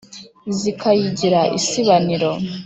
[0.59, 2.31] zikayigira isibaniro!